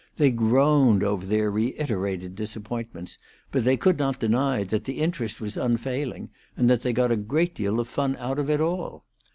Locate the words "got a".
6.91-7.15